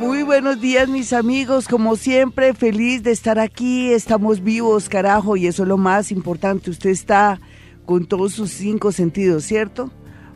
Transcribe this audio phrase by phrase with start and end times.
[0.00, 5.48] Muy buenos días mis amigos, como siempre feliz de estar aquí, estamos vivos carajo y
[5.48, 7.40] eso es lo más importante, usted está
[7.84, 9.90] con todos sus cinco sentidos, ¿cierto?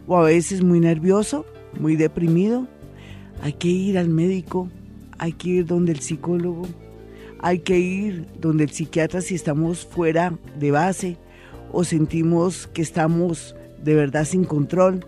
[0.09, 1.46] O a veces muy nervioso,
[1.78, 2.66] muy deprimido,
[3.41, 4.69] hay que ir al médico,
[5.19, 6.66] hay que ir donde el psicólogo,
[7.38, 11.19] hay que ir donde el psiquiatra si estamos fuera de base
[11.70, 15.06] o sentimos que estamos de verdad sin control.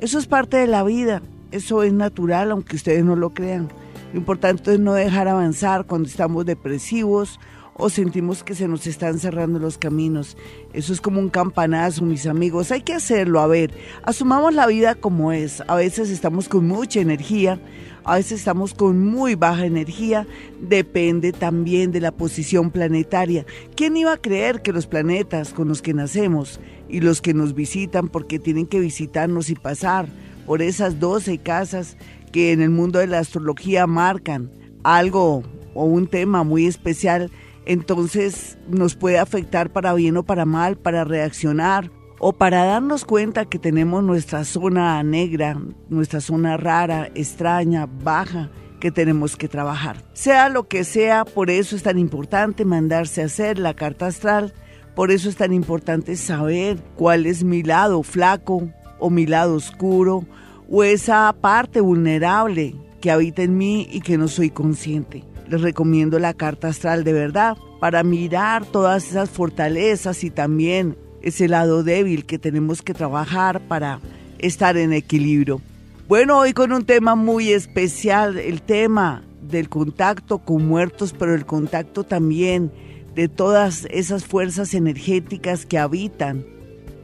[0.00, 3.68] Eso es parte de la vida, eso es natural aunque ustedes no lo crean.
[4.16, 7.38] Lo importante es no dejar avanzar cuando estamos depresivos
[7.74, 10.38] o sentimos que se nos están cerrando los caminos.
[10.72, 12.72] Eso es como un campanazo, mis amigos.
[12.72, 13.40] Hay que hacerlo.
[13.40, 15.62] A ver, asumamos la vida como es.
[15.68, 17.60] A veces estamos con mucha energía,
[18.04, 20.26] a veces estamos con muy baja energía.
[20.62, 23.44] Depende también de la posición planetaria.
[23.76, 27.54] ¿Quién iba a creer que los planetas con los que nacemos y los que nos
[27.54, 30.08] visitan, porque tienen que visitarnos y pasar
[30.46, 31.96] por esas 12 casas,
[32.32, 34.50] que en el mundo de la astrología marcan
[34.84, 35.42] algo
[35.74, 37.30] o un tema muy especial,
[37.66, 43.44] entonces nos puede afectar para bien o para mal, para reaccionar o para darnos cuenta
[43.44, 50.02] que tenemos nuestra zona negra, nuestra zona rara, extraña, baja, que tenemos que trabajar.
[50.12, 54.54] Sea lo que sea, por eso es tan importante mandarse a hacer la carta astral,
[54.94, 60.24] por eso es tan importante saber cuál es mi lado flaco o mi lado oscuro
[60.68, 65.24] o esa parte vulnerable que habita en mí y que no soy consciente.
[65.48, 71.48] Les recomiendo la carta astral de verdad para mirar todas esas fortalezas y también ese
[71.48, 74.00] lado débil que tenemos que trabajar para
[74.38, 75.60] estar en equilibrio.
[76.08, 81.46] Bueno, hoy con un tema muy especial, el tema del contacto con muertos, pero el
[81.46, 82.72] contacto también
[83.14, 86.44] de todas esas fuerzas energéticas que habitan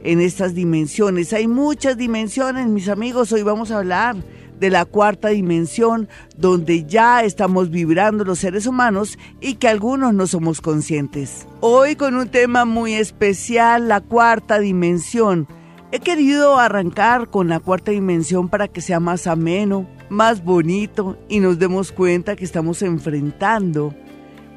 [0.03, 1.33] en estas dimensiones.
[1.33, 3.31] Hay muchas dimensiones, mis amigos.
[3.31, 4.15] Hoy vamos a hablar
[4.59, 10.27] de la cuarta dimensión, donde ya estamos vibrando los seres humanos y que algunos no
[10.27, 11.47] somos conscientes.
[11.59, 15.47] Hoy con un tema muy especial, la cuarta dimensión.
[15.91, 21.39] He querido arrancar con la cuarta dimensión para que sea más ameno, más bonito y
[21.39, 23.93] nos demos cuenta que estamos enfrentando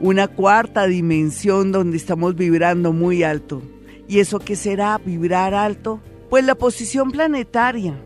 [0.00, 3.62] una cuarta dimensión donde estamos vibrando muy alto.
[4.08, 4.98] ¿Y eso qué será?
[4.98, 6.00] ¿Vibrar alto?
[6.30, 7.98] Pues la posición planetaria,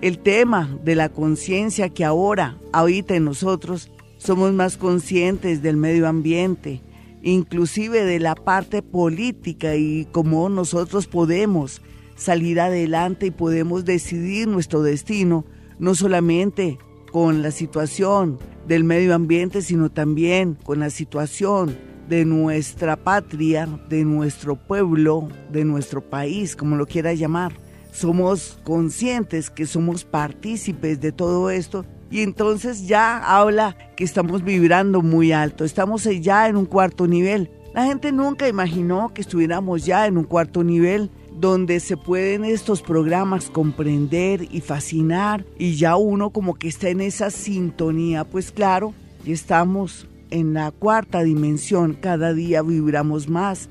[0.00, 6.08] el tema de la conciencia que ahora habita en nosotros, somos más conscientes del medio
[6.08, 6.82] ambiente,
[7.22, 11.82] inclusive de la parte política y cómo nosotros podemos
[12.16, 15.44] salir adelante y podemos decidir nuestro destino,
[15.78, 16.78] no solamente
[17.12, 21.76] con la situación del medio ambiente, sino también con la situación
[22.08, 27.52] de nuestra patria, de nuestro pueblo, de nuestro país, como lo quiera llamar.
[27.92, 35.02] Somos conscientes que somos partícipes de todo esto y entonces ya habla que estamos vibrando
[35.02, 37.50] muy alto, estamos ya en un cuarto nivel.
[37.74, 42.80] La gente nunca imaginó que estuviéramos ya en un cuarto nivel donde se pueden estos
[42.80, 48.94] programas comprender y fascinar y ya uno como que está en esa sintonía, pues claro,
[49.24, 53.68] ya estamos en la cuarta dimensión, cada día vibramos más.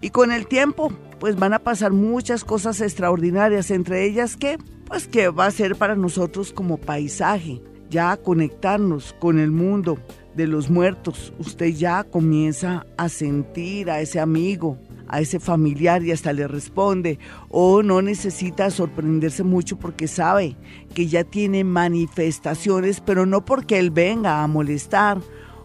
[0.00, 5.08] Y con el tiempo, pues van a pasar muchas cosas extraordinarias, entre ellas que, pues
[5.08, 9.98] que va a ser para nosotros como paisaje, ya conectarnos con el mundo
[10.34, 11.32] de los muertos.
[11.38, 14.78] Usted ya comienza a sentir a ese amigo,
[15.08, 17.18] a ese familiar y hasta le responde
[17.48, 20.56] o no necesita sorprenderse mucho porque sabe
[20.94, 25.18] que ya tiene manifestaciones, pero no porque él venga a molestar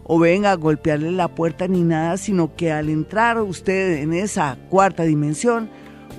[0.04, 4.58] o venga a golpearle la puerta ni nada, sino que al entrar usted en esa
[4.68, 5.70] cuarta dimensión,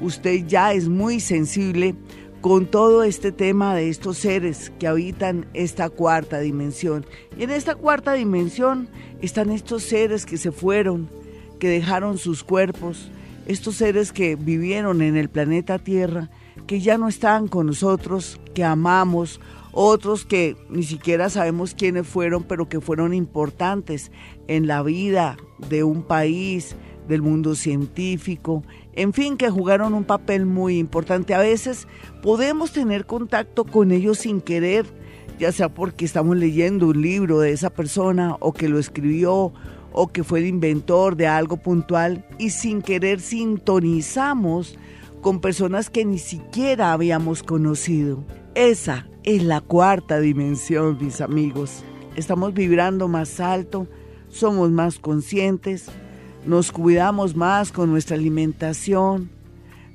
[0.01, 1.95] usted ya es muy sensible
[2.41, 7.05] con todo este tema de estos seres que habitan esta cuarta dimensión.
[7.37, 8.89] Y en esta cuarta dimensión
[9.21, 11.09] están estos seres que se fueron,
[11.57, 13.09] que dejaron sus cuerpos,
[13.45, 16.29] estos seres que vivieron en el planeta Tierra,
[16.67, 19.39] que ya no están con nosotros, que amamos
[19.73, 24.11] otros que ni siquiera sabemos quiénes fueron, pero que fueron importantes
[24.47, 25.35] en la vida
[25.69, 26.75] de un país,
[27.07, 31.33] del mundo científico, en fin, que jugaron un papel muy importante.
[31.33, 31.87] A veces
[32.21, 34.85] podemos tener contacto con ellos sin querer,
[35.39, 39.51] ya sea porque estamos leyendo un libro de esa persona o que lo escribió
[39.91, 44.77] o que fue el inventor de algo puntual y sin querer sintonizamos
[45.21, 48.23] con personas que ni siquiera habíamos conocido.
[48.55, 51.83] Esa es la cuarta dimensión, mis amigos.
[52.15, 53.87] Estamos vibrando más alto,
[54.29, 55.87] somos más conscientes,
[56.45, 59.29] nos cuidamos más con nuestra alimentación,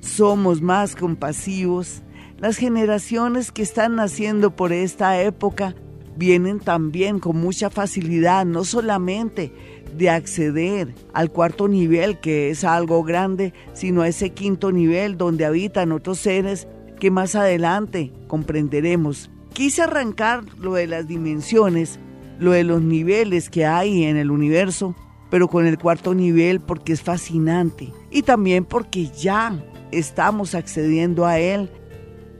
[0.01, 2.01] somos más compasivos.
[2.39, 5.75] Las generaciones que están naciendo por esta época
[6.17, 9.53] vienen también con mucha facilidad, no solamente
[9.95, 15.45] de acceder al cuarto nivel, que es algo grande, sino a ese quinto nivel donde
[15.45, 16.67] habitan otros seres
[16.99, 19.31] que más adelante comprenderemos.
[19.53, 21.99] Quise arrancar lo de las dimensiones,
[22.39, 24.95] lo de los niveles que hay en el universo,
[25.29, 31.39] pero con el cuarto nivel porque es fascinante y también porque ya estamos accediendo a
[31.39, 31.69] él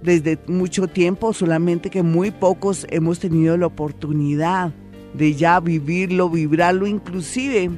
[0.01, 4.73] desde mucho tiempo, solamente que muy pocos hemos tenido la oportunidad
[5.13, 7.71] de ya vivirlo, vibrarlo, inclusive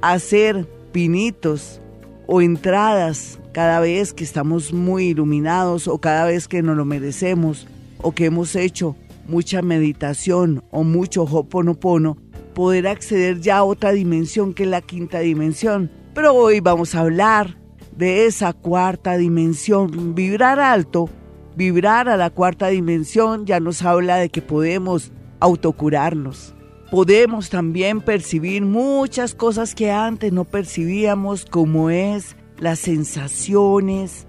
[0.00, 1.80] hacer pinitos
[2.26, 7.66] o entradas cada vez que estamos muy iluminados o cada vez que nos lo merecemos
[8.02, 12.18] o que hemos hecho mucha meditación o mucho hoponopono,
[12.52, 15.90] poder acceder ya a otra dimensión que es la quinta dimensión.
[16.12, 17.56] Pero hoy vamos a hablar
[17.96, 21.08] de esa cuarta dimensión, vibrar alto,
[21.56, 26.54] vibrar a la cuarta dimensión ya nos habla de que podemos autocurarnos.
[26.90, 34.26] Podemos también percibir muchas cosas que antes no percibíamos, como es las sensaciones,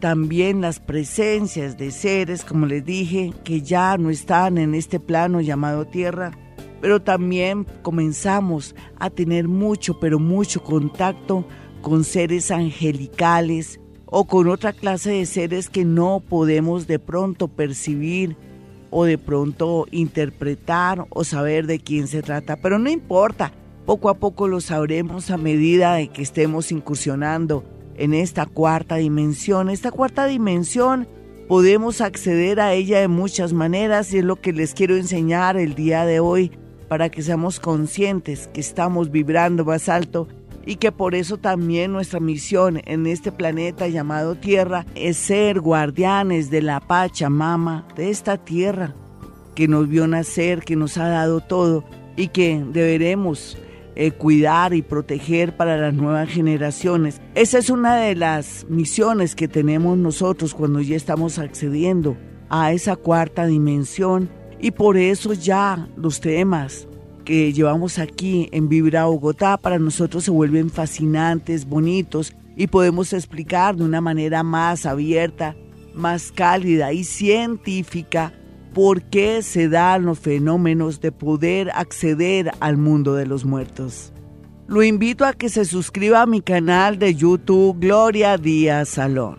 [0.00, 5.40] también las presencias de seres, como les dije, que ya no están en este plano
[5.40, 6.32] llamado tierra,
[6.80, 11.46] pero también comenzamos a tener mucho, pero mucho contacto
[11.80, 18.36] con seres angelicales o con otra clase de seres que no podemos de pronto percibir
[18.90, 23.52] o de pronto interpretar o saber de quién se trata, pero no importa,
[23.86, 27.64] poco a poco lo sabremos a medida de que estemos incursionando
[27.96, 29.70] en esta cuarta dimensión.
[29.70, 31.06] Esta cuarta dimensión
[31.48, 35.76] podemos acceder a ella de muchas maneras y es lo que les quiero enseñar el
[35.76, 36.50] día de hoy
[36.88, 40.26] para que seamos conscientes que estamos vibrando más alto
[40.66, 46.50] y que por eso también nuestra misión en este planeta llamado Tierra es ser guardianes
[46.50, 48.96] de la Pachamama, de esta tierra
[49.54, 51.84] que nos vio nacer, que nos ha dado todo
[52.16, 53.56] y que deberemos
[53.98, 57.22] eh, cuidar y proteger para las nuevas generaciones.
[57.34, 62.14] Esa es una de las misiones que tenemos nosotros cuando ya estamos accediendo
[62.50, 64.28] a esa cuarta dimensión
[64.60, 66.86] y por eso ya los temas
[67.24, 73.76] que llevamos aquí en Vibra Bogotá para nosotros se vuelven fascinantes, bonitos y podemos explicar
[73.76, 75.56] de una manera más abierta,
[75.94, 78.34] más cálida y científica
[78.76, 84.12] por qué se dan los fenómenos de poder acceder al mundo de los muertos.
[84.66, 89.38] Lo invito a que se suscriba a mi canal de YouTube Gloria Díaz Salón.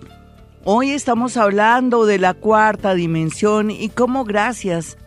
[0.63, 4.97] Hoy estamos hablando de la cuarta dimensión y cómo gracias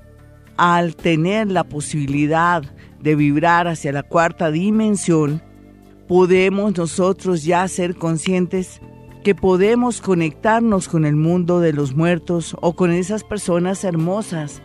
[0.56, 2.62] al tener la posibilidad
[3.00, 5.42] de vibrar hacia la cuarta dimensión,
[6.06, 8.80] podemos nosotros ya ser conscientes
[9.22, 14.62] que podemos conectarnos con el mundo de los muertos o con esas personas hermosas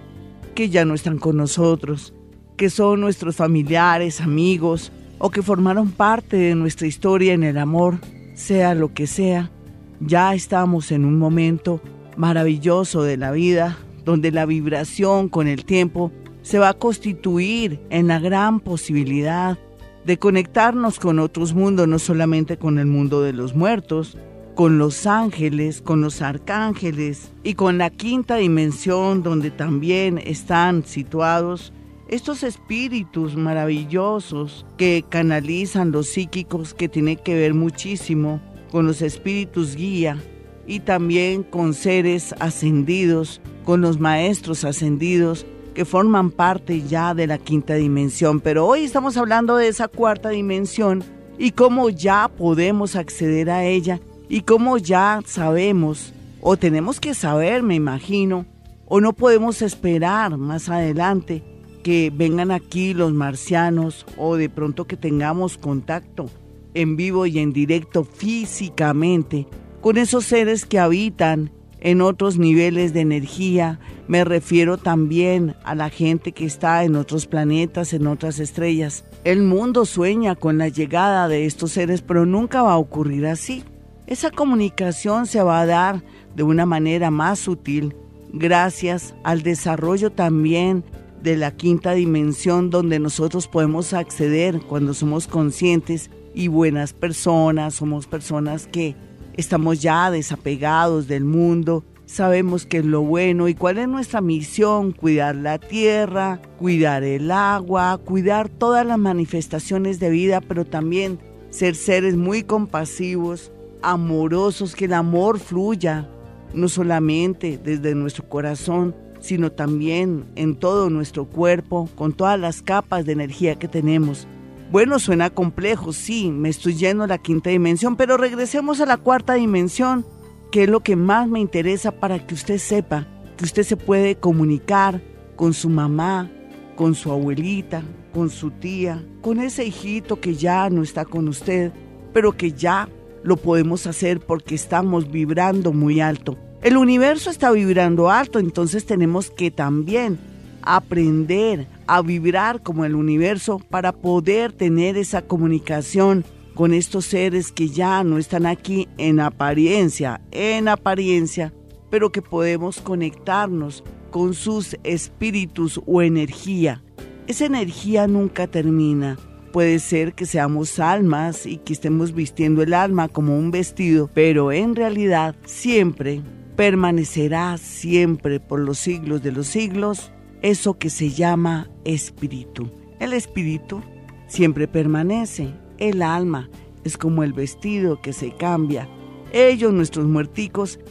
[0.53, 2.13] que ya no están con nosotros,
[2.55, 7.99] que son nuestros familiares, amigos o que formaron parte de nuestra historia en el amor,
[8.33, 9.51] sea lo que sea.
[9.99, 11.81] Ya estamos en un momento
[12.15, 16.11] maravilloso de la vida donde la vibración con el tiempo
[16.43, 19.57] se va a constituir en la gran posibilidad
[20.05, 24.15] de conectarnos con otros mundos, no solamente con el mundo de los muertos,
[24.55, 31.73] con los ángeles, con los arcángeles y con la quinta dimensión donde también están situados
[32.07, 38.39] estos espíritus maravillosos que canalizan los psíquicos que tienen que ver muchísimo
[38.71, 40.17] con los espíritus guía
[40.65, 47.37] y también con seres ascendidos con los maestros ascendidos que forman parte ya de la
[47.37, 48.39] quinta dimensión.
[48.39, 51.03] Pero hoy estamos hablando de esa cuarta dimensión
[51.37, 57.63] y cómo ya podemos acceder a ella y cómo ya sabemos o tenemos que saber,
[57.63, 58.45] me imagino,
[58.85, 61.43] o no podemos esperar más adelante
[61.83, 66.29] que vengan aquí los marcianos o de pronto que tengamos contacto
[66.73, 69.47] en vivo y en directo físicamente
[69.81, 73.79] con esos seres que habitan en otros niveles de energía.
[74.07, 79.05] Me refiero también a la gente que está en otros planetas, en otras estrellas.
[79.23, 83.63] El mundo sueña con la llegada de estos seres, pero nunca va a ocurrir así.
[84.07, 86.03] Esa comunicación se va a dar
[86.35, 87.95] de una manera más sutil
[88.31, 90.83] gracias al desarrollo también
[91.23, 98.05] de la quinta dimensión donde nosotros podemos acceder cuando somos conscientes y buenas personas, somos
[98.05, 98.95] personas que
[99.37, 104.91] estamos ya desapegados del mundo, sabemos qué es lo bueno y cuál es nuestra misión,
[104.91, 111.17] cuidar la tierra, cuidar el agua, cuidar todas las manifestaciones de vida, pero también
[111.49, 113.51] ser seres muy compasivos,
[113.91, 116.09] amorosos, que el amor fluya,
[116.53, 123.05] no solamente desde nuestro corazón, sino también en todo nuestro cuerpo, con todas las capas
[123.05, 124.27] de energía que tenemos.
[124.71, 128.97] Bueno, suena complejo, sí, me estoy yendo a la quinta dimensión, pero regresemos a la
[128.97, 130.05] cuarta dimensión,
[130.51, 134.15] que es lo que más me interesa para que usted sepa que usted se puede
[134.15, 135.01] comunicar
[135.35, 136.31] con su mamá,
[136.75, 141.71] con su abuelita, con su tía, con ese hijito que ya no está con usted,
[142.13, 142.87] pero que ya
[143.25, 146.37] lo podemos hacer porque estamos vibrando muy alto.
[146.61, 150.19] El universo está vibrando alto, entonces tenemos que también
[150.61, 157.67] aprender a vibrar como el universo para poder tener esa comunicación con estos seres que
[157.67, 161.51] ya no están aquí en apariencia, en apariencia,
[161.89, 166.83] pero que podemos conectarnos con sus espíritus o energía.
[167.27, 169.17] Esa energía nunca termina.
[169.55, 174.51] Puede ser que seamos almas y que estemos vistiendo el alma como un vestido, pero
[174.51, 176.21] en realidad siempre
[176.57, 182.69] permanecerá siempre por los siglos de los siglos eso que se llama espíritu.
[182.99, 183.81] El espíritu
[184.27, 186.49] siempre permanece, el alma
[186.83, 188.89] es como el vestido que se cambia.
[189.31, 190.81] Ellos, nuestros muerticos,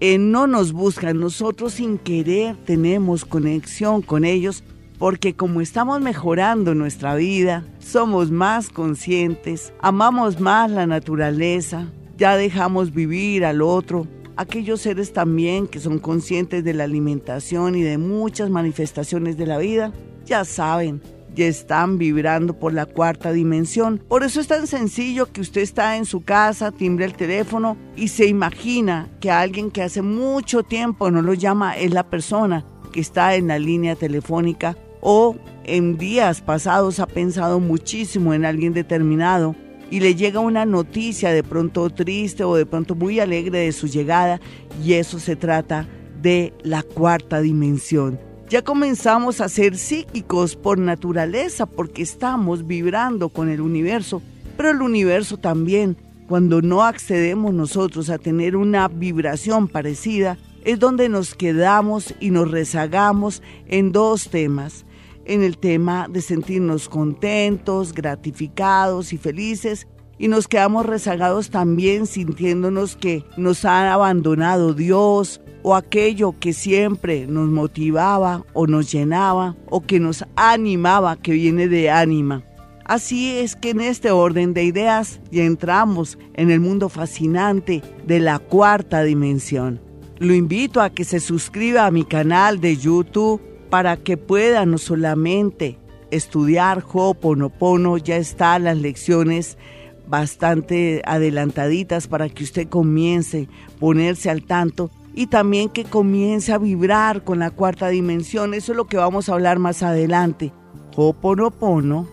[0.00, 4.64] eh, no nos buscan, nosotros sin querer tenemos conexión con ellos
[4.98, 11.86] porque como estamos mejorando nuestra vida, somos más conscientes, amamos más la naturaleza,
[12.16, 17.82] ya dejamos vivir al otro, aquellos seres también que son conscientes de la alimentación y
[17.82, 19.92] de muchas manifestaciones de la vida,
[20.26, 21.00] ya saben,
[21.34, 24.02] ya están vibrando por la cuarta dimensión.
[24.08, 28.08] Por eso es tan sencillo que usted está en su casa, timbre el teléfono y
[28.08, 33.00] se imagina que alguien que hace mucho tiempo no lo llama es la persona que
[33.00, 39.54] está en la línea telefónica o en días pasados ha pensado muchísimo en alguien determinado
[39.90, 43.86] y le llega una noticia de pronto triste o de pronto muy alegre de su
[43.86, 44.40] llegada
[44.84, 45.86] y eso se trata
[46.20, 48.18] de la cuarta dimensión.
[48.48, 54.22] Ya comenzamos a ser psíquicos por naturaleza porque estamos vibrando con el universo,
[54.56, 55.96] pero el universo también,
[56.28, 62.50] cuando no accedemos nosotros a tener una vibración parecida, es donde nos quedamos y nos
[62.50, 64.86] rezagamos en dos temas
[65.28, 69.86] en el tema de sentirnos contentos, gratificados y felices
[70.18, 77.26] y nos quedamos rezagados también sintiéndonos que nos ha abandonado Dios o aquello que siempre
[77.26, 82.42] nos motivaba o nos llenaba o que nos animaba, que viene de ánima.
[82.84, 88.18] Así es que en este orden de ideas ya entramos en el mundo fascinante de
[88.18, 89.80] la cuarta dimensión.
[90.18, 94.78] Lo invito a que se suscriba a mi canal de YouTube para que pueda no
[94.78, 95.78] solamente
[96.10, 99.58] estudiar Ho'oponopono, ya están las lecciones
[100.06, 106.58] bastante adelantaditas para que usted comience a ponerse al tanto y también que comience a
[106.58, 108.54] vibrar con la cuarta dimensión.
[108.54, 110.52] Eso es lo que vamos a hablar más adelante.
[110.96, 112.08] Ho'oponopono,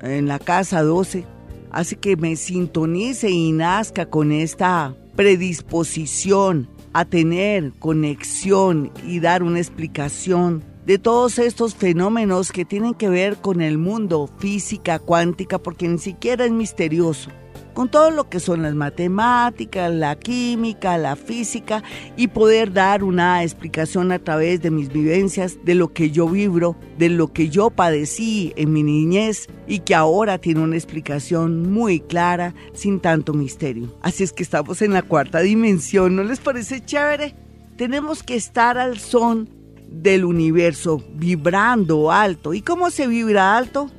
[0.01, 1.25] en la casa 12,
[1.71, 9.59] hace que me sintonice y nazca con esta predisposición a tener conexión y dar una
[9.59, 15.87] explicación de todos estos fenómenos que tienen que ver con el mundo física cuántica, porque
[15.87, 17.31] ni siquiera es misterioso
[17.75, 21.83] con todo lo que son las matemáticas, la química, la física
[22.15, 26.77] y poder dar una explicación a través de mis vivencias, de lo que yo vibro,
[26.97, 31.99] de lo que yo padecí en mi niñez y que ahora tiene una explicación muy
[31.99, 33.93] clara, sin tanto misterio.
[34.01, 37.35] Así es que estamos en la cuarta dimensión, ¿no les parece chévere?
[37.75, 39.49] Tenemos que estar al son
[39.89, 42.53] del universo, vibrando alto.
[42.53, 43.91] ¿Y cómo se vibra alto?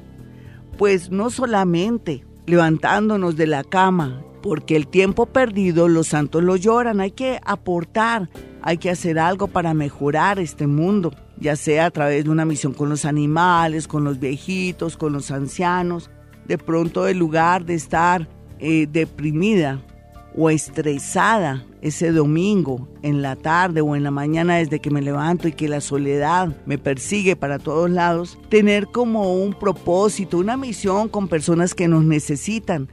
[0.79, 7.01] Pues no solamente levantándonos de la cama, porque el tiempo perdido los santos lo lloran,
[7.01, 8.29] hay que aportar,
[8.63, 12.73] hay que hacer algo para mejorar este mundo, ya sea a través de una misión
[12.73, 16.11] con los animales, con los viejitos, con los ancianos,
[16.47, 19.83] de pronto el lugar de estar eh, deprimida
[20.37, 25.47] o estresada ese domingo en la tarde o en la mañana desde que me levanto
[25.47, 31.09] y que la soledad me persigue para todos lados, tener como un propósito, una misión
[31.09, 32.89] con personas que nos necesitan.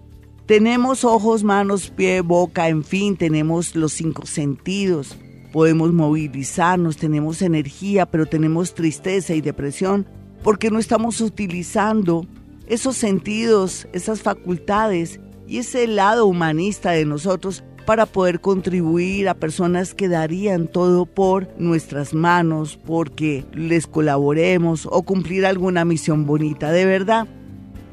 [0.45, 5.17] Tenemos ojos, manos, pie, boca, en fin, tenemos los cinco sentidos.
[5.51, 10.05] Podemos movilizarnos, tenemos energía, pero tenemos tristeza y depresión
[10.43, 12.27] porque no estamos utilizando
[12.67, 19.93] esos sentidos, esas facultades y ese lado humanista de nosotros para poder contribuir a personas
[19.93, 26.71] que darían todo por nuestras manos, porque les colaboremos o cumplir alguna misión bonita.
[26.71, 27.27] De verdad,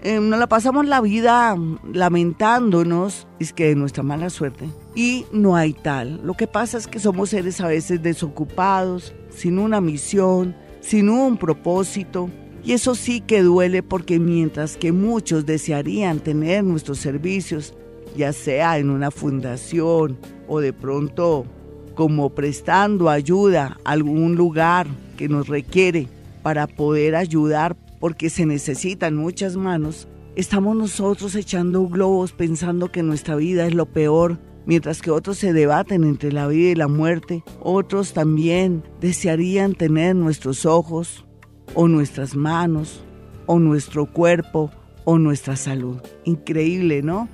[0.03, 1.55] eh, nos la pasamos la vida
[1.93, 4.67] lamentándonos, es que de nuestra mala suerte.
[4.95, 6.21] Y no hay tal.
[6.25, 11.37] Lo que pasa es que somos seres a veces desocupados, sin una misión, sin un
[11.37, 12.31] propósito.
[12.65, 17.75] Y eso sí que duele porque mientras que muchos desearían tener nuestros servicios,
[18.17, 21.47] ya sea en una fundación o de pronto
[21.95, 24.87] como prestando ayuda a algún lugar
[25.17, 26.09] que nos requiere
[26.43, 33.37] para poder ayudar porque se necesitan muchas manos, estamos nosotros echando globos pensando que nuestra
[33.37, 37.45] vida es lo peor, mientras que otros se debaten entre la vida y la muerte,
[37.61, 41.27] otros también desearían tener nuestros ojos
[41.75, 43.05] o nuestras manos
[43.47, 44.71] o nuestro cuerpo
[45.05, 45.99] o nuestra salud.
[46.25, 47.29] Increíble, ¿no?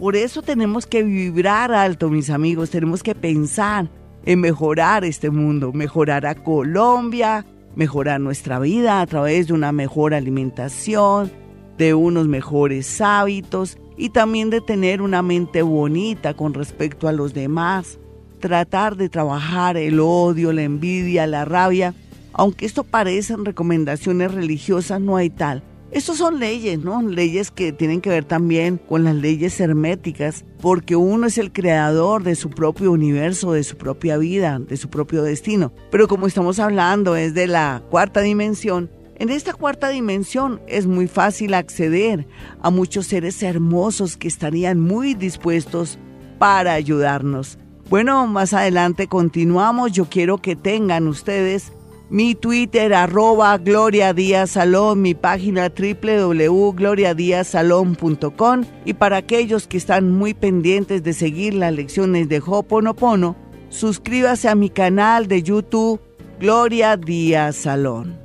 [0.00, 3.90] Por eso tenemos que vibrar alto, mis amigos, tenemos que pensar
[4.24, 7.44] en mejorar este mundo, mejorar a Colombia,
[7.76, 11.30] mejorar nuestra vida a través de una mejor alimentación,
[11.76, 17.34] de unos mejores hábitos y también de tener una mente bonita con respecto a los
[17.34, 17.98] demás,
[18.38, 21.92] tratar de trabajar el odio, la envidia, la rabia,
[22.32, 25.62] aunque esto parecen recomendaciones religiosas, no hay tal.
[25.92, 27.02] Estas son leyes, ¿no?
[27.02, 32.22] Leyes que tienen que ver también con las leyes herméticas, porque uno es el creador
[32.22, 35.72] de su propio universo, de su propia vida, de su propio destino.
[35.90, 41.08] Pero como estamos hablando es de la cuarta dimensión, en esta cuarta dimensión es muy
[41.08, 42.26] fácil acceder
[42.62, 45.98] a muchos seres hermosos que estarían muy dispuestos
[46.38, 47.58] para ayudarnos.
[47.90, 49.90] Bueno, más adelante continuamos.
[49.90, 51.72] Yo quiero que tengan ustedes
[52.10, 60.34] mi Twitter arroba Gloria Díaz Salón, mi página www.gloriadiazalón.com y para aquellos que están muy
[60.34, 63.36] pendientes de seguir las lecciones de Hoponopono,
[63.68, 66.00] suscríbase a mi canal de YouTube
[66.40, 68.18] Gloria Díaz Salón.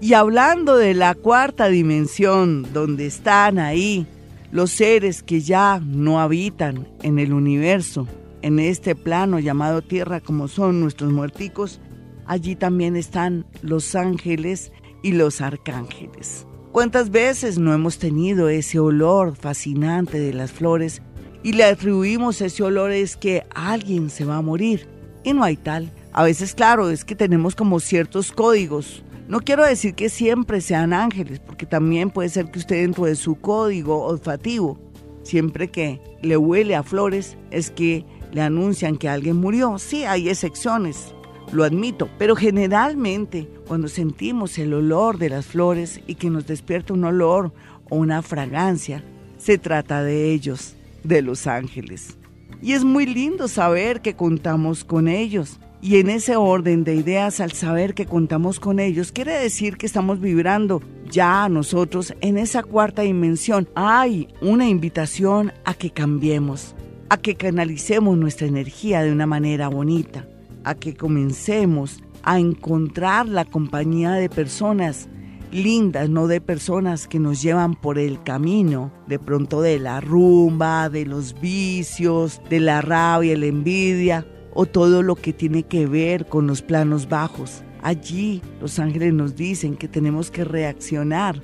[0.00, 4.06] Y hablando de la cuarta dimensión, donde están ahí
[4.50, 8.08] los seres que ya no habitan en el universo,
[8.40, 11.78] en este plano llamado Tierra como son nuestros muerticos,
[12.26, 16.46] allí también están los ángeles y los arcángeles.
[16.72, 21.02] ¿Cuántas veces no hemos tenido ese olor fascinante de las flores
[21.42, 24.88] y le atribuimos ese olor es que alguien se va a morir?
[25.24, 25.92] Y no hay tal.
[26.12, 29.04] A veces, claro, es que tenemos como ciertos códigos.
[29.28, 33.16] No quiero decir que siempre sean ángeles, porque también puede ser que usted dentro de
[33.16, 34.78] su código olfativo,
[35.22, 39.78] siempre que le huele a flores, es que le anuncian que alguien murió.
[39.78, 41.14] Sí, hay excepciones,
[41.52, 46.94] lo admito, pero generalmente cuando sentimos el olor de las flores y que nos despierta
[46.94, 47.52] un olor
[47.90, 49.04] o una fragancia,
[49.38, 52.16] se trata de ellos, de los ángeles.
[52.62, 55.58] Y es muy lindo saber que contamos con ellos.
[55.80, 59.86] Y en ese orden de ideas, al saber que contamos con ellos, quiere decir que
[59.86, 63.68] estamos vibrando ya nosotros en esa cuarta dimensión.
[63.74, 66.76] Hay una invitación a que cambiemos,
[67.08, 70.24] a que canalicemos nuestra energía de una manera bonita
[70.64, 75.08] a que comencemos a encontrar la compañía de personas
[75.50, 80.88] lindas, no de personas que nos llevan por el camino, de pronto de la rumba,
[80.88, 86.26] de los vicios, de la rabia, la envidia, o todo lo que tiene que ver
[86.26, 87.62] con los planos bajos.
[87.82, 91.40] Allí los ángeles nos dicen que tenemos que reaccionar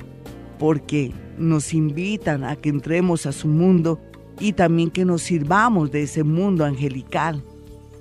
[0.58, 4.00] porque nos invitan a que entremos a su mundo
[4.40, 7.42] y también que nos sirvamos de ese mundo angelical.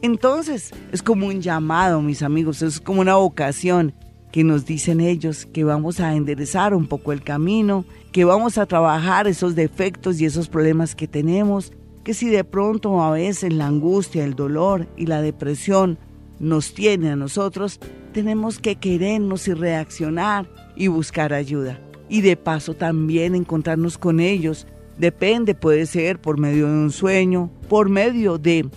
[0.01, 3.93] Entonces es como un llamado, mis amigos, es como una vocación
[4.31, 8.65] que nos dicen ellos que vamos a enderezar un poco el camino, que vamos a
[8.65, 11.71] trabajar esos defectos y esos problemas que tenemos,
[12.03, 15.97] que si de pronto a veces la angustia, el dolor y la depresión
[16.39, 17.79] nos tiene a nosotros,
[18.13, 21.79] tenemos que querernos y reaccionar y buscar ayuda.
[22.09, 24.67] Y de paso también encontrarnos con ellos.
[24.97, 28.69] Depende, puede ser por medio de un sueño, por medio de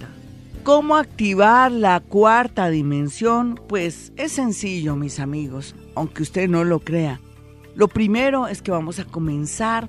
[0.64, 3.59] ¿Cómo activar la cuarta dimensión?
[3.68, 7.22] Pues es sencillo, mis amigos, aunque usted no lo crea.
[7.74, 9.88] Lo primero es que vamos a comenzar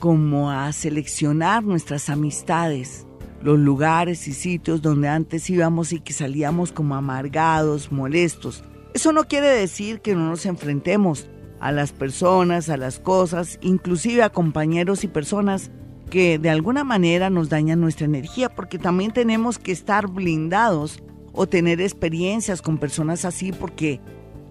[0.00, 3.06] como a seleccionar nuestras amistades
[3.42, 8.64] los lugares y sitios donde antes íbamos y que salíamos como amargados, molestos.
[8.94, 11.28] Eso no quiere decir que no nos enfrentemos
[11.60, 15.70] a las personas, a las cosas, inclusive a compañeros y personas
[16.10, 21.46] que de alguna manera nos dañan nuestra energía, porque también tenemos que estar blindados o
[21.46, 24.00] tener experiencias con personas así, porque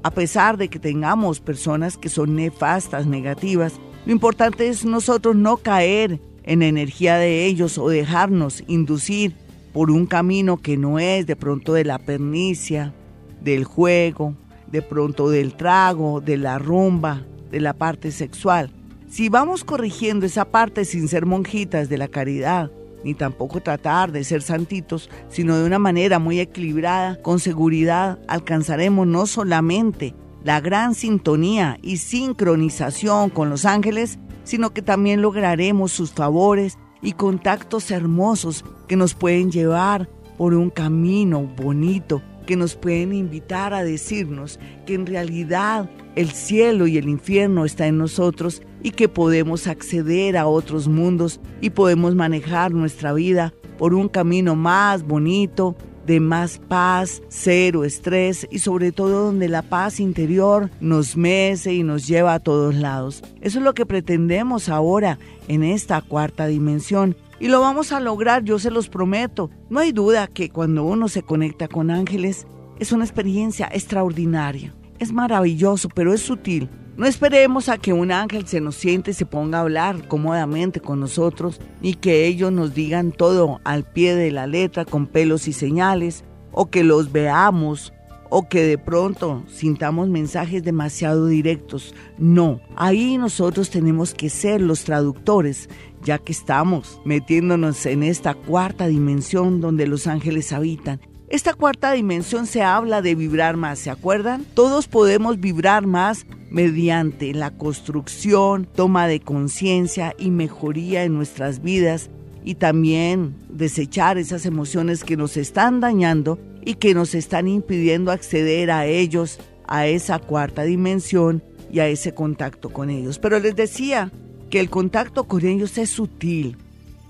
[0.03, 3.73] a pesar de que tengamos personas que son nefastas, negativas,
[4.05, 9.33] lo importante es nosotros no caer en energía de ellos o dejarnos inducir
[9.73, 12.93] por un camino que no es de pronto de la pernicia,
[13.41, 14.35] del juego,
[14.71, 18.71] de pronto del trago, de la rumba, de la parte sexual.
[19.09, 22.71] Si vamos corrigiendo esa parte sin ser monjitas de la caridad,
[23.03, 29.05] ni tampoco tratar de ser santitos, sino de una manera muy equilibrada, con seguridad alcanzaremos
[29.05, 36.11] no solamente la gran sintonía y sincronización con los ángeles, sino que también lograremos sus
[36.11, 43.13] favores y contactos hermosos que nos pueden llevar por un camino bonito, que nos pueden
[43.13, 48.91] invitar a decirnos que en realidad el cielo y el infierno está en nosotros y
[48.91, 55.03] que podemos acceder a otros mundos y podemos manejar nuestra vida por un camino más
[55.03, 61.73] bonito, de más paz, cero estrés y sobre todo donde la paz interior nos mece
[61.73, 63.23] y nos lleva a todos lados.
[63.41, 67.15] Eso es lo que pretendemos ahora en esta cuarta dimensión.
[67.39, 69.49] Y lo vamos a lograr, yo se los prometo.
[69.69, 72.47] No hay duda que cuando uno se conecta con ángeles
[72.79, 74.73] es una experiencia extraordinaria.
[74.99, 76.69] Es maravilloso, pero es sutil.
[76.97, 80.79] No esperemos a que un ángel se nos siente y se ponga a hablar cómodamente
[80.79, 85.49] con nosotros y que ellos nos digan todo al pie de la letra con pelos
[85.49, 87.91] y señales o que los veamos
[88.29, 91.93] o que de pronto sintamos mensajes demasiado directos.
[92.17, 95.69] No, ahí nosotros tenemos que ser los traductores,
[96.01, 102.45] ya que estamos metiéndonos en esta cuarta dimensión donde los ángeles habitan esta cuarta dimensión
[102.45, 104.45] se habla de vibrar más, ¿se acuerdan?
[104.53, 112.11] Todos podemos vibrar más mediante la construcción, toma de conciencia y mejoría en nuestras vidas
[112.43, 118.69] y también desechar esas emociones que nos están dañando y que nos están impidiendo acceder
[118.69, 123.17] a ellos, a esa cuarta dimensión y a ese contacto con ellos.
[123.17, 124.11] Pero les decía
[124.51, 126.55] que el contacto con ellos es sutil,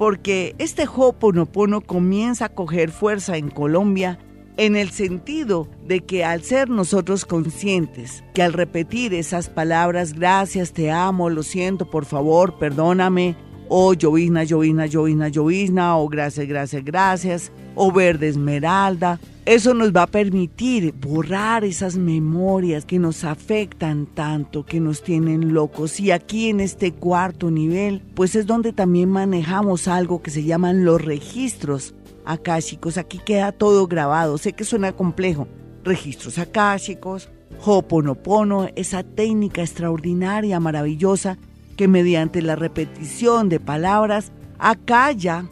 [0.00, 4.18] porque este Hoponopono comienza a coger fuerza en Colombia
[4.56, 10.72] en el sentido de que al ser nosotros conscientes que al repetir esas palabras, gracias,
[10.72, 13.36] te amo, lo siento, por favor, perdóname,
[13.68, 20.04] o llovizna, llovizna, llovizna, llovizna, o gracias, gracias, gracias, o verde esmeralda, eso nos va
[20.04, 25.98] a permitir borrar esas memorias que nos afectan tanto, que nos tienen locos.
[25.98, 30.84] Y aquí en este cuarto nivel, pues es donde también manejamos algo que se llaman
[30.84, 32.96] los registros akáshicos.
[32.96, 34.38] Aquí queda todo grabado.
[34.38, 35.48] Sé que suena complejo.
[35.82, 37.28] Registros akáshicos,
[37.64, 41.38] Hoponopono, esa técnica extraordinaria, maravillosa,
[41.76, 45.50] que mediante la repetición de palabras acalla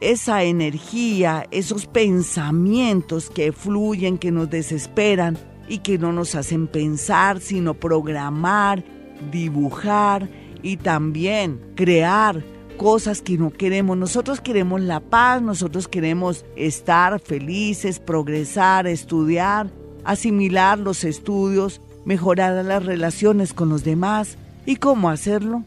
[0.00, 7.40] esa energía, esos pensamientos que fluyen, que nos desesperan y que no nos hacen pensar,
[7.40, 8.84] sino programar,
[9.30, 10.28] dibujar
[10.62, 12.44] y también crear
[12.76, 13.96] cosas que no queremos.
[13.96, 19.70] Nosotros queremos la paz, nosotros queremos estar felices, progresar, estudiar,
[20.04, 24.38] asimilar los estudios, mejorar las relaciones con los demás.
[24.64, 25.64] ¿Y cómo hacerlo?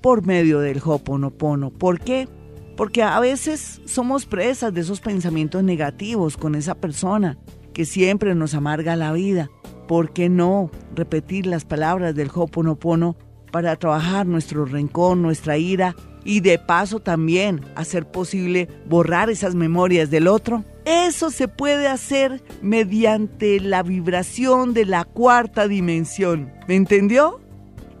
[0.00, 1.70] Por medio del Hoponopono.
[1.70, 2.28] ¿Por qué?
[2.76, 7.38] Porque a veces somos presas de esos pensamientos negativos con esa persona
[7.72, 9.50] que siempre nos amarga la vida.
[9.86, 13.16] ¿Por qué no repetir las palabras del Hoponopono
[13.52, 20.10] para trabajar nuestro rencor, nuestra ira y de paso también hacer posible borrar esas memorias
[20.10, 20.64] del otro.
[20.84, 26.52] Eso se puede hacer mediante la vibración de la cuarta dimensión.
[26.66, 27.40] ¿Me entendió?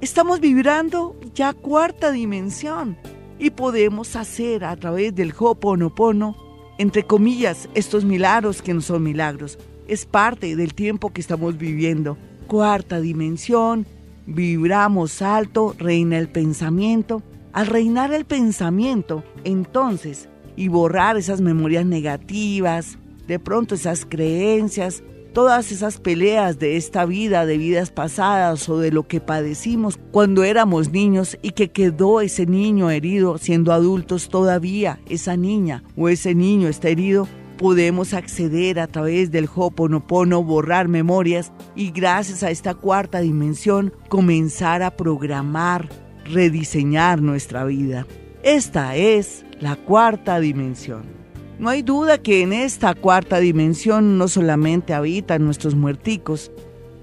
[0.00, 2.98] Estamos vibrando ya cuarta dimensión
[3.38, 6.36] y podemos hacer a través del Hoponopono,
[6.78, 9.58] entre comillas, estos milagros que no son milagros.
[9.86, 12.16] Es parte del tiempo que estamos viviendo.
[12.46, 13.86] Cuarta dimensión,
[14.26, 17.22] vibramos alto, reina el pensamiento
[17.54, 25.72] al reinar el pensamiento, entonces, y borrar esas memorias negativas, de pronto esas creencias, todas
[25.72, 30.90] esas peleas de esta vida, de vidas pasadas o de lo que padecimos cuando éramos
[30.90, 36.68] niños y que quedó ese niño herido siendo adultos todavía, esa niña o ese niño
[36.68, 43.20] está herido, podemos acceder a través del Hoponopono, borrar memorias y gracias a esta cuarta
[43.20, 45.88] dimensión comenzar a programar
[46.24, 48.06] rediseñar nuestra vida.
[48.44, 51.23] Esta es la cuarta dimensión.
[51.58, 56.50] No hay duda que en esta cuarta dimensión no solamente habitan nuestros muerticos,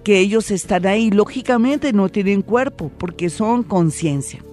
[0.04, 4.44] que ellos están ahí, lógicamente no tienen cuerpo porque son conciencia,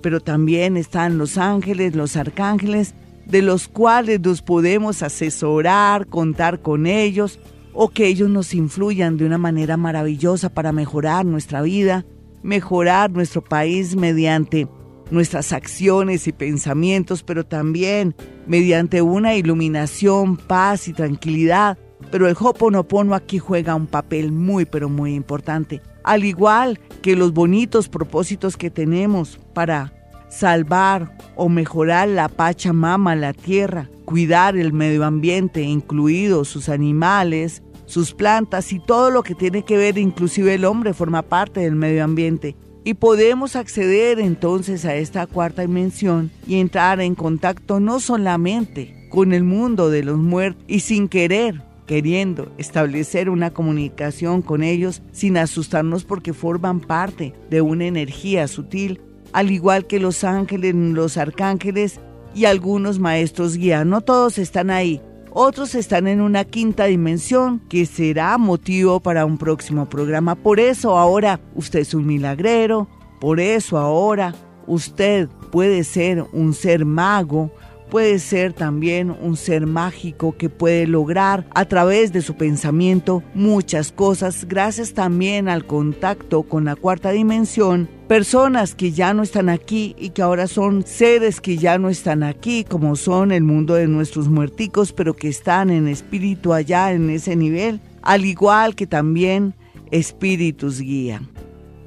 [0.00, 2.94] pero también están los ángeles, los arcángeles,
[3.26, 7.38] de los cuales nos podemos asesorar, contar con ellos,
[7.72, 12.04] o que ellos nos influyan de una manera maravillosa para mejorar nuestra vida,
[12.42, 14.68] mejorar nuestro país mediante
[15.10, 18.14] nuestras acciones y pensamientos, pero también
[18.46, 21.78] mediante una iluminación, paz y tranquilidad
[22.10, 25.80] pero el Hoponopono aquí juega un papel muy pero muy importante.
[26.02, 29.92] Al igual que los bonitos propósitos que tenemos para
[30.28, 38.12] salvar o mejorar la Pachamama, la tierra, cuidar el medio ambiente, incluidos sus animales, sus
[38.14, 42.04] plantas y todo lo que tiene que ver, inclusive el hombre forma parte del medio
[42.04, 42.56] ambiente.
[42.86, 49.32] Y podemos acceder entonces a esta cuarta dimensión y entrar en contacto no solamente con
[49.32, 55.38] el mundo de los muertos y sin querer, queriendo establecer una comunicación con ellos sin
[55.38, 59.00] asustarnos porque forman parte de una energía sutil,
[59.32, 62.00] al igual que los ángeles, los arcángeles
[62.34, 63.86] y algunos maestros guía.
[63.86, 65.00] No todos están ahí,
[65.34, 70.36] otros están en una quinta dimensión que será motivo para un próximo programa.
[70.36, 72.88] Por eso ahora usted es un milagrero,
[73.20, 74.32] por eso ahora
[74.68, 77.50] usted puede ser un ser mago,
[77.94, 83.92] puede ser también un ser mágico que puede lograr a través de su pensamiento muchas
[83.92, 87.88] cosas gracias también al contacto con la cuarta dimensión.
[88.08, 92.24] Personas que ya no están aquí y que ahora son seres que ya no están
[92.24, 97.10] aquí, como son el mundo de nuestros muerticos, pero que están en espíritu allá en
[97.10, 99.54] ese nivel, al igual que también
[99.92, 101.28] espíritus guían.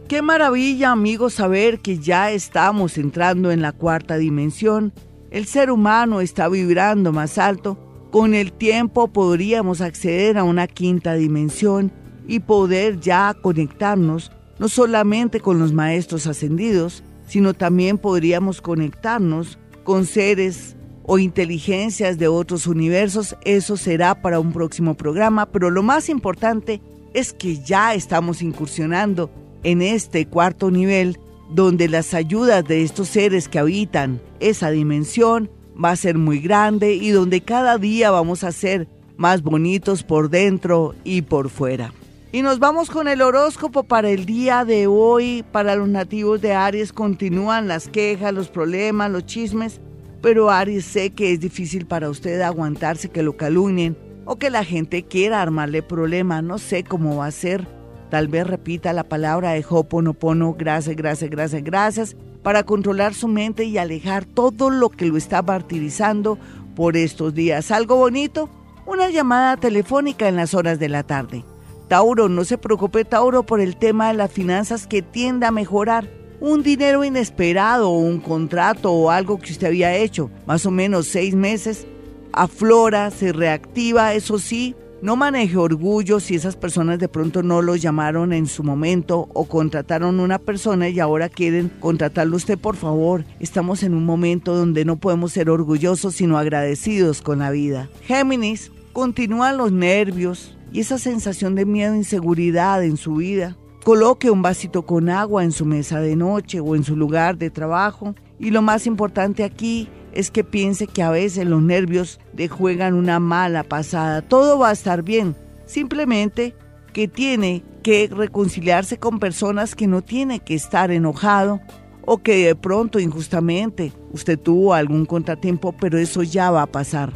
[0.08, 4.94] Qué maravilla amigos saber que ya estamos entrando en la cuarta dimensión
[5.32, 7.78] el ser humano está vibrando más alto,
[8.12, 11.92] con el tiempo podríamos acceder a una quinta dimensión
[12.28, 20.06] y poder ya conectarnos no solamente con los maestros ascendidos, sino también podríamos conectarnos con
[20.06, 23.36] seres o inteligencias de otros universos.
[23.44, 26.82] Eso será para un próximo programa, pero lo más importante
[27.14, 29.30] es que ya estamos incursionando
[29.64, 35.50] en este cuarto nivel donde las ayudas de estos seres que habitan esa dimensión
[35.84, 40.30] va a ser muy grande y donde cada día vamos a ser más bonitos por
[40.30, 41.94] dentro y por fuera.
[42.32, 45.44] Y nos vamos con el horóscopo para el día de hoy.
[45.52, 49.80] Para los nativos de Aries continúan las quejas, los problemas, los chismes.
[50.22, 54.64] Pero Aries sé que es difícil para usted aguantarse que lo calumnien o que la
[54.66, 56.42] gente quiera armarle problema.
[56.42, 57.66] No sé cómo va a ser
[58.10, 63.66] Tal vez repita la palabra de Hoponopono, gracias, gracias, gracias, gracias, para controlar su mente
[63.66, 66.38] y alejar todo lo que lo está martirizando
[66.76, 67.72] por estos días.
[67.72, 68.50] ¿Algo bonito?
[68.86, 71.44] Una llamada telefónica en las horas de la tarde.
[71.90, 76.10] Tauro, no se preocupe Tauro por el tema de las finanzas que tiende a mejorar.
[76.40, 81.08] Un dinero inesperado o un contrato o algo que usted había hecho, más o menos
[81.08, 81.88] seis meses,
[82.32, 87.76] aflora, se reactiva, eso sí, no maneje orgullo si esas personas de pronto no lo
[87.76, 93.24] llamaron en su momento o contrataron una persona y ahora quieren contratarlo usted, por favor.
[93.40, 97.90] Estamos en un momento donde no podemos ser orgullosos sino agradecidos con la vida.
[98.02, 103.56] Géminis, continúan los nervios y esa sensación de miedo e inseguridad en su vida.
[103.84, 107.50] Coloque un vasito con agua en su mesa de noche o en su lugar de
[107.50, 108.16] trabajo.
[108.40, 112.96] Y lo más importante aquí es que piense que a veces los nervios le juegan
[112.96, 114.24] una mala pasada.
[114.24, 115.36] Todo va a estar bien.
[115.68, 116.56] Simplemente
[116.92, 121.62] que tiene que reconciliarse con personas que no tiene que estar enojado
[122.04, 127.14] o que de pronto injustamente usted tuvo algún contratiempo, pero eso ya va a pasar.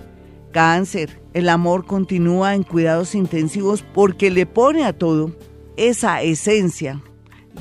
[0.52, 5.32] Cáncer, el amor continúa en cuidados intensivos porque le pone a todo
[5.76, 7.02] esa esencia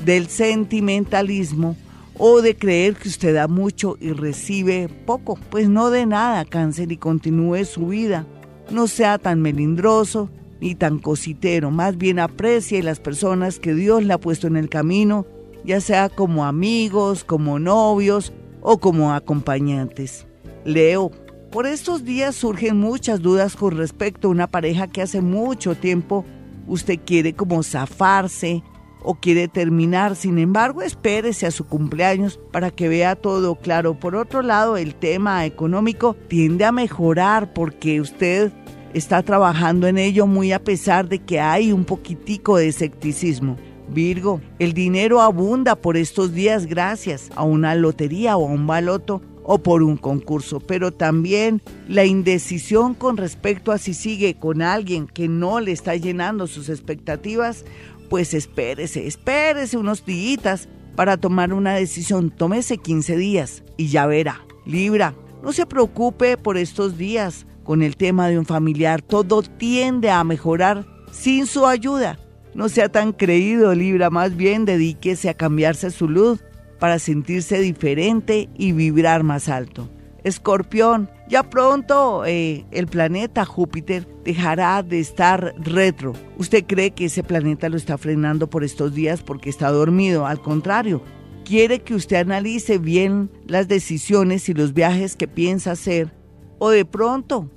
[0.05, 1.75] del sentimentalismo
[2.23, 5.39] o de creer que usted da mucho y recibe poco.
[5.49, 8.27] Pues no de nada, cáncer, y continúe su vida.
[8.69, 10.29] No sea tan melindroso
[10.59, 14.69] ni tan cositero, más bien aprecie las personas que Dios le ha puesto en el
[14.69, 15.25] camino,
[15.65, 18.31] ya sea como amigos, como novios
[18.61, 20.27] o como acompañantes.
[20.63, 21.09] Leo,
[21.49, 26.23] por estos días surgen muchas dudas con respecto a una pareja que hace mucho tiempo
[26.67, 28.61] usted quiere como zafarse,
[29.03, 30.15] o quiere terminar.
[30.15, 33.99] Sin embargo, espérese a su cumpleaños para que vea todo claro.
[33.99, 38.51] Por otro lado, el tema económico tiende a mejorar porque usted
[38.93, 43.57] está trabajando en ello muy a pesar de que hay un poquitico de escepticismo.
[43.89, 49.21] Virgo, el dinero abunda por estos días gracias a una lotería o a un baloto
[49.43, 55.07] o por un concurso, pero también la indecisión con respecto a si sigue con alguien
[55.07, 57.65] que no le está llenando sus expectativas
[58.11, 62.29] pues espérese, espérese unos días para tomar una decisión.
[62.29, 64.41] Tómese 15 días y ya verá.
[64.65, 69.01] Libra, no se preocupe por estos días con el tema de un familiar.
[69.01, 72.19] Todo tiende a mejorar sin su ayuda.
[72.53, 76.43] No sea tan creído, Libra, más bien dedíquese a cambiarse su luz
[76.81, 79.87] para sentirse diferente y vibrar más alto.
[80.23, 86.13] Escorpión, ya pronto eh, el planeta Júpiter dejará de estar retro.
[86.37, 90.27] ¿Usted cree que ese planeta lo está frenando por estos días porque está dormido?
[90.27, 91.01] Al contrario,
[91.43, 96.13] quiere que usted analice bien las decisiones y los viajes que piensa hacer
[96.59, 97.49] o de pronto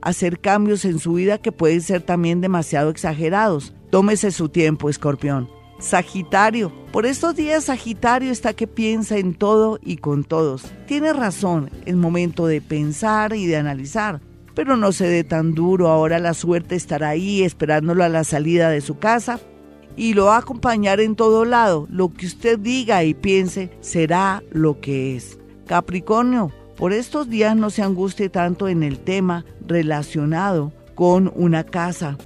[0.00, 3.74] hacer cambios en su vida que pueden ser también demasiado exagerados.
[3.90, 5.48] Tómese su tiempo, escorpión.
[5.82, 6.72] Sagitario.
[6.92, 10.64] Por estos días Sagitario está que piensa en todo y con todos.
[10.86, 14.20] Tiene razón, es momento de pensar y de analizar.
[14.54, 18.70] Pero no se dé tan duro, ahora la suerte estará ahí esperándolo a la salida
[18.70, 19.40] de su casa
[19.96, 21.88] y lo va a acompañar en todo lado.
[21.90, 25.38] Lo que usted diga y piense será lo que es.
[25.66, 32.18] Capricornio, por estos días no se angustie tanto en el tema relacionado con una casa.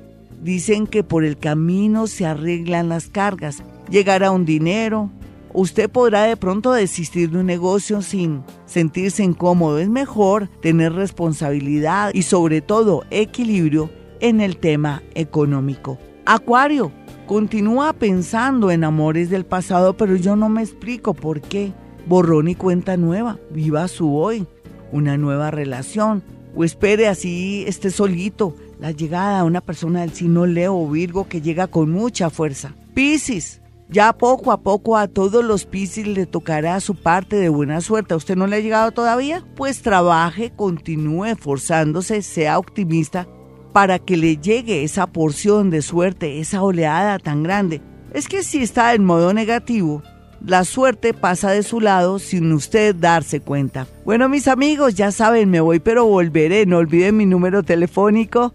[0.47, 5.11] Dicen que por el camino se arreglan las cargas, llegará un dinero,
[5.53, 9.81] usted podrá de pronto desistir de un negocio sin sentirse incómodo.
[9.81, 13.91] Es mejor tener responsabilidad y sobre todo equilibrio
[14.21, 15.99] en el tema económico.
[16.27, 16.93] Acuario,
[17.27, 21.73] continúa pensando en amores del pasado, pero yo no me explico por qué.
[22.07, 24.47] Borrón y cuenta nueva, viva su hoy,
[24.93, 26.23] una nueva relación,
[26.55, 28.55] o espere así esté solito
[28.87, 32.73] la llegada a una persona del signo Leo o Virgo que llega con mucha fuerza.
[32.95, 37.81] Piscis, ya poco a poco a todos los Piscis le tocará su parte de buena
[37.81, 38.15] suerte.
[38.15, 39.43] ¿A usted no le ha llegado todavía?
[39.57, 43.27] Pues trabaje, continúe esforzándose, sea optimista
[43.73, 47.83] para que le llegue esa porción de suerte, esa oleada tan grande.
[48.15, 50.05] Es que si está en modo negativo,
[50.45, 53.89] la suerte pasa de su lado sin usted darse cuenta.
[54.05, 56.67] Bueno, mis amigos, ya saben, me voy, pero volveré.
[56.67, 58.55] No olviden mi número telefónico